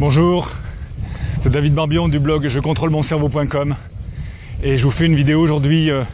[0.00, 0.48] Bonjour,
[1.42, 3.76] c'est David Barbion du blog je contrôle mon cerveau.com
[4.62, 6.04] et je vous fais une vidéo aujourd'hui euh,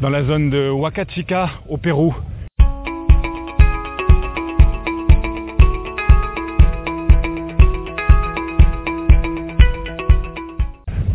[0.00, 2.14] dans la zone de Huacachica au Pérou.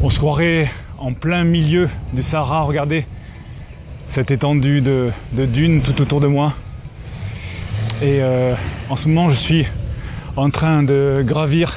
[0.04, 0.70] On se croirait
[1.00, 3.08] en plein milieu du Sahara, regardez
[4.14, 6.54] cette étendue de, dunes tout autour de moi.
[8.04, 8.54] Et euh,
[8.88, 9.66] en ce moment je suis
[10.42, 11.72] en train de gravir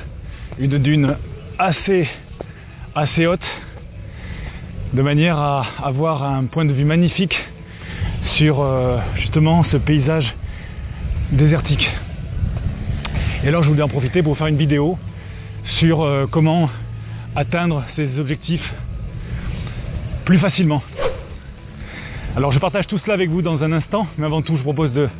[0.59, 1.17] une dune
[1.59, 2.09] assez,
[2.95, 3.45] assez haute,
[4.95, 7.39] de manière à avoir un point de vue magnifique
[8.39, 10.35] sur euh, justement ce paysage
[11.31, 11.91] désertique.
[13.45, 14.99] Et alors je voulais en profiter pour faire une vidéo
[15.79, 16.71] sur euh, comment
[17.37, 18.73] atteindre ces objectifs
[20.25, 20.83] plus facilement.
[22.35, 24.73] Alors je partage tout cela avec vous dans un instant, mais avant tout je vous
[24.73, 25.11] propose de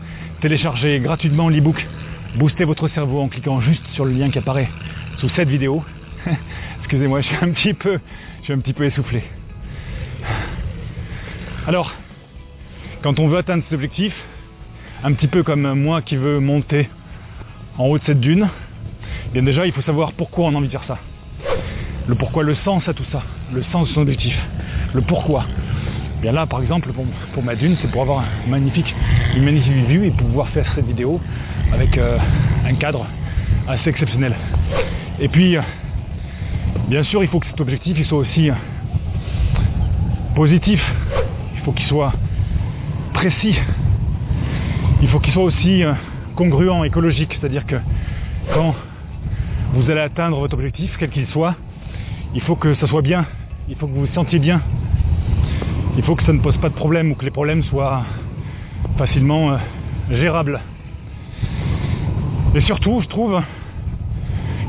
[0.41, 1.87] télécharger gratuitement l'ebook
[2.37, 4.69] Booster votre cerveau en cliquant juste sur le lien qui apparaît
[5.19, 5.85] sous cette vidéo.
[6.81, 9.23] Excusez-moi, je suis un petit peu, essoufflé.
[11.69, 11.93] Alors,
[13.03, 14.13] quand on veut atteindre cet objectif,
[15.05, 16.91] un petit peu comme moi qui veux monter
[17.79, 18.49] en haut de cette dune,
[19.33, 20.99] bien déjà il faut savoir pourquoi on a envie de faire ça.
[22.09, 23.23] Le pourquoi, le sens à tout ça,
[23.53, 24.37] le sens de son objectif,
[24.93, 25.47] le pourquoi.
[26.21, 26.91] Bien là, par exemple,
[27.35, 28.95] pour, ma dune, c'est pour avoir un magnifique,
[29.37, 31.21] une magnifique vue et pouvoir faire cette vidéo
[31.73, 32.19] avec euh,
[32.65, 33.07] un cadre
[33.69, 34.35] assez exceptionnel.
[35.21, 35.63] Et puis, euh,
[36.89, 38.55] bien sûr, il faut que cet objectif il soit aussi euh,
[40.35, 40.81] positif.
[41.57, 42.13] Il faut qu'il soit
[43.13, 43.57] précis.
[45.03, 45.83] Il faut qu'il soit aussi
[46.37, 47.37] congruent, écologique.
[47.39, 47.77] C'est-à-dire que
[48.55, 48.75] quand
[49.75, 51.55] vous allez atteindre votre objectif, quel qu'il soit,
[52.35, 53.27] il faut que ça soit bien.
[53.69, 54.63] Il faut que vous vous sentiez bien
[55.97, 58.05] il faut que ça ne pose pas de problème ou que les problèmes soient
[58.97, 59.57] facilement euh,
[60.11, 60.61] gérables.
[62.55, 63.41] Et surtout, je trouve,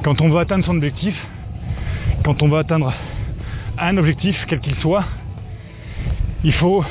[0.03, 1.15] quand on veut atteindre son objectif,
[2.23, 2.93] quand on veut atteindre
[3.77, 5.03] un objectif, quel qu'il soit,
[6.43, 6.83] il faut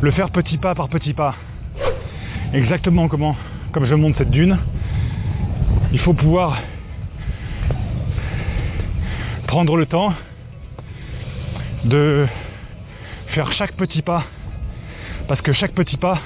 [0.00, 1.34] le faire petit pas par petit pas.
[2.52, 3.36] Exactement comment,
[3.72, 4.58] comme je monte cette dune,
[5.92, 6.58] il faut pouvoir
[9.46, 10.12] prendre le temps
[11.84, 12.26] de
[13.36, 14.24] faire chaque petit pas,
[15.28, 16.22] parce que chaque petit pas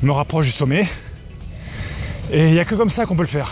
[0.00, 0.86] me rapproche du sommet.
[2.30, 3.50] Et il n'y a que comme ça qu'on peut le faire.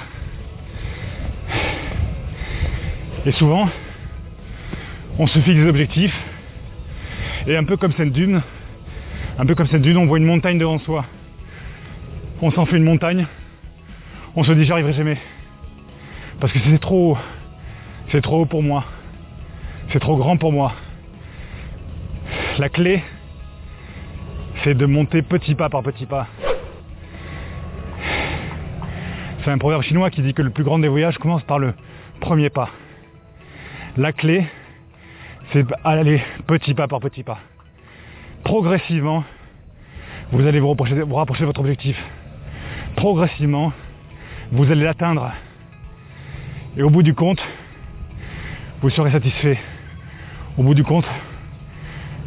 [3.27, 3.69] Et souvent,
[5.19, 6.17] on se fixe des objectifs,
[7.49, 8.43] et un peu comme cette dune,
[9.41, 11.05] un peu comme cette dune, on voit une montagne devant soi.
[12.43, 13.27] On s'en fait une montagne,
[14.37, 15.19] on se dit j'y arriverai jamais.
[16.39, 17.19] Parce que c'est trop,
[18.13, 18.85] c'est trop haut pour moi.
[19.93, 20.75] C'est trop grand pour moi.
[22.59, 23.03] La clé,
[24.63, 26.27] c'est de monter petit pas par petit pas.
[29.43, 31.73] C'est un proverbe chinois qui dit que le plus grand des voyages commence par le
[32.21, 32.69] premier pas.
[33.97, 34.45] La clé,
[35.53, 37.39] c'est aller petit pas par petit pas.
[38.45, 39.25] Progressivement,
[40.31, 41.97] vous allez vous rapprocher, vous rapprocher de votre objectif.
[42.97, 43.73] Progressivement,
[44.51, 45.33] vous allez l'atteindre.
[46.77, 47.43] Et au bout du compte,
[48.83, 49.59] vous serez satisfait.
[50.59, 51.07] Au bout du compte,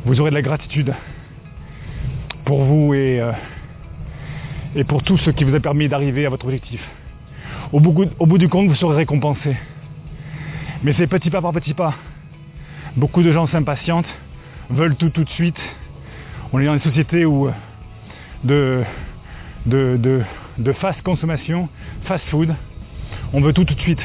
[0.05, 0.93] vous aurez de la gratitude
[2.45, 3.31] pour vous et, euh,
[4.75, 6.79] et pour tout ce qui vous a permis d'arriver à votre objectif.
[7.71, 9.57] Au bout, du compte, vous serez récompensé.
[10.83, 11.95] Mais c'est petit pas par petit pas.
[12.95, 14.07] Beaucoup de gens s'impatientent,
[14.69, 15.59] veulent tout tout de suite.
[16.53, 17.51] On est dans une société où euh,
[18.43, 18.83] de,
[19.65, 20.21] de, de,
[20.59, 21.67] de fast consommation,
[22.03, 22.53] fast food,
[23.33, 24.01] on veut tout tout de suite.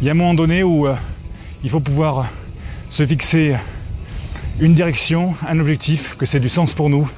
[0.00, 0.96] Il y a un moment donné où euh,
[1.62, 2.26] il faut pouvoir
[2.90, 3.56] se fixer
[4.60, 7.08] une direction, un objectif, que c'est du sens pour nous,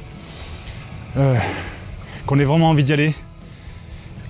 [1.17, 1.39] euh,
[2.27, 3.15] qu'on ait vraiment envie d'y aller,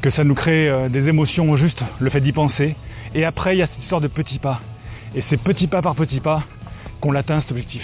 [0.00, 2.76] que ça nous crée euh, des émotions juste, le fait d'y penser.
[3.14, 4.60] Et après, il y a cette histoire de petits pas.
[5.16, 6.44] Et c'est petit pas par petit pas
[7.00, 7.82] qu'on l'atteint cet objectif.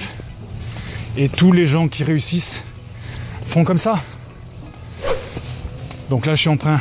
[1.17, 2.45] Et tous les gens qui réussissent
[3.49, 4.03] font comme ça.
[6.09, 6.81] Donc là, je suis en train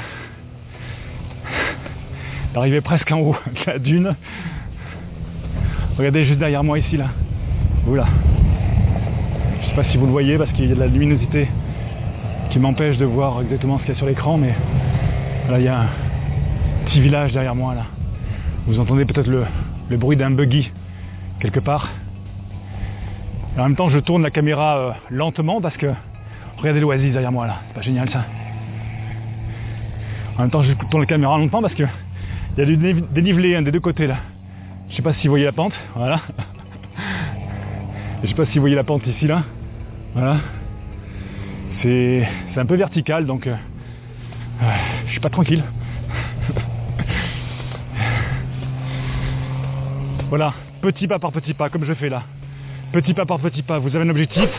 [2.54, 4.16] d'arriver presque en haut de la dune.
[5.98, 7.10] Regardez juste derrière moi ici là.
[7.88, 8.06] Oula
[9.75, 11.50] sais pas si vous le voyez parce qu'il y a de la luminosité
[12.50, 14.54] qui m'empêche de voir exactement ce qu'il y a sur l'écran, mais
[15.50, 15.89] là il y a un
[16.86, 17.88] petit village derrière moi là.
[18.68, 20.72] Vous entendez peut-être le, bruit d'un buggy
[21.42, 21.89] quelque part.
[23.57, 25.88] en même temps je tourne la caméra euh, lentement parce que
[26.57, 28.24] regardez l'oasis derrière moi là, c'est pas génial ça.
[30.38, 31.83] En même temps je tourne la caméra lentement parce que
[32.56, 32.77] il y a du
[33.12, 34.19] dénivelé hein, des deux côtés là.
[34.89, 36.22] Je sais pas si vous voyez la pente, voilà.
[38.24, 39.44] Je sais pas si vous voyez la pente ici là.
[40.16, 40.38] Voilà.
[41.82, 42.26] C'est
[42.56, 43.56] un peu vertical, donc euh,
[44.64, 44.66] euh
[45.06, 45.62] je suis pas tranquille.
[50.30, 52.24] voilà, petit pas par petit pas, comme je fais là.
[52.94, 54.50] Petit pas par petit pas, vous avez un objectif.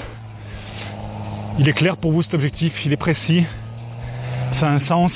[1.59, 3.47] Il est clair pour vous cet objectif, il est précis,
[4.61, 5.13] ça a un sens.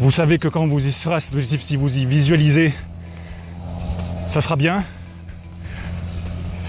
[0.00, 2.72] Vous savez que quand vous y serez cet objectif, si vous y visualisez,
[4.32, 4.84] ça sera bien,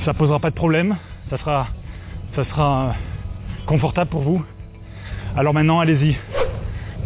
[0.03, 0.97] ça posera pas de problème.
[1.33, 1.67] Ça sera,
[2.35, 2.95] ça sera
[3.65, 4.45] confortable pour vous.
[5.35, 6.15] Alors maintenant, allez-y.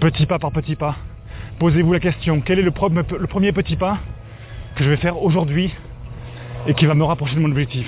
[0.02, 0.98] Petit pas par petit pas.
[1.60, 4.00] Posez-vous la question, quel est le, le premier petit pas
[4.76, 5.74] que je vais faire aujourd'hui
[6.68, 7.88] et qui va me rapprocher de mon objectif?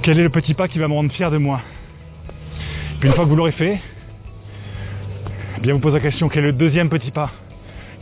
[0.00, 1.60] Quel est le petit pas qui va me rendre fier de moi?
[3.00, 3.78] Puis une fois que vous l'aurez fait,
[5.58, 7.32] eh bien vous posez la question, quel est le deuxième petit pas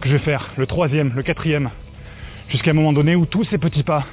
[0.01, 1.71] que je vais faire, le troisième, le quatrième,
[2.51, 4.05] jusqu'à un moment donné où tous ces petits pas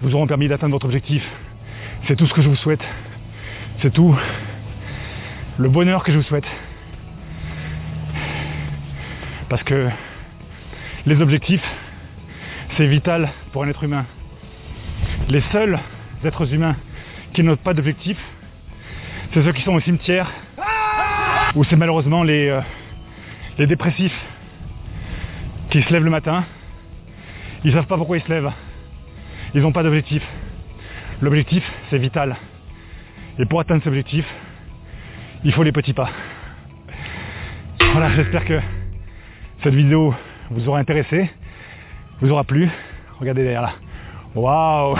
[0.00, 1.28] vous auront permis d'atteindre votre objectif.
[2.04, 2.84] C'est tout ce que je vous souhaite.
[3.82, 4.16] C'est tout
[5.58, 6.46] le bonheur que je vous souhaite.
[9.48, 9.88] Parce que
[11.06, 11.64] les objectifs,
[12.76, 14.06] c'est vital pour un être humain.
[15.28, 15.78] Les seuls
[16.24, 16.76] êtres humains
[17.32, 18.18] qui n'ont pas d'objectif,
[19.32, 20.30] c'est ceux qui sont au cimetière,
[21.54, 22.60] ou c'est malheureusement les, euh,
[23.58, 24.16] les dépressifs
[25.70, 26.44] qui se lèvent le matin,
[27.64, 28.52] ils ne savent pas pourquoi ils se lèvent,
[29.54, 30.22] ils n'ont pas d'objectif.
[31.22, 32.36] L'objectif, c'est vital.
[33.38, 34.26] Et pour atteindre cet objectif,
[35.44, 36.10] il faut les petits pas.
[37.92, 38.60] Voilà, j'espère que
[39.62, 40.14] cette vidéo
[40.50, 41.30] vous aura intéressé,
[42.20, 42.68] vous aura plu.
[43.18, 43.72] Regardez derrière là.
[44.34, 44.96] Waouh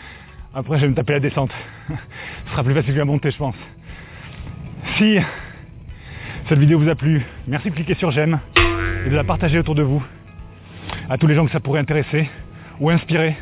[0.54, 1.52] Après, je vais me taper la descente.
[1.88, 3.54] Ce sera plus facile que la montée, je pense.
[4.96, 5.18] Si
[6.48, 8.40] cette vidéo vous a plu, merci de cliquer sur j'aime
[9.06, 10.02] et de la partager autour de vous
[11.08, 12.28] à tous les gens que ça pourrait intéresser
[12.80, 13.36] ou inspirer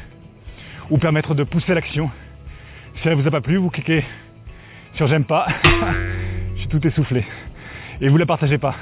[0.90, 2.10] ou permettre de pousser l'action.
[2.96, 4.04] Si elle vous a pas plu, vous cliquez
[4.94, 5.46] sur j'aime pas.
[6.54, 7.24] je suis tout essoufflé.
[8.00, 8.74] Et vous la partagez pas.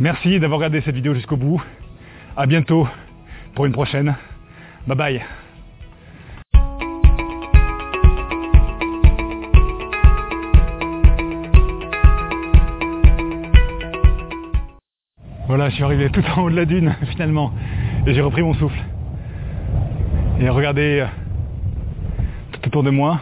[0.00, 1.62] Merci d'avoir regardé cette vidéo jusqu'au bout.
[2.36, 2.88] À bientôt
[3.54, 4.14] pour une prochaine.
[4.86, 5.22] Bye bye.
[15.46, 17.52] Voilà, je suis arrivé tout en haut de la dune finalement
[18.06, 18.82] et j'ai repris mon souffle.
[20.40, 21.06] Et regardez euh,
[22.52, 23.20] tout autour de moi,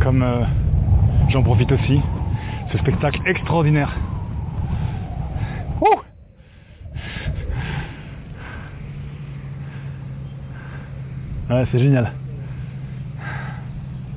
[0.00, 0.44] comme euh,
[1.28, 2.00] j'en profite aussi,
[2.72, 3.92] ce spectacle extraordinaire.
[11.50, 12.12] Ouais, c'est génial.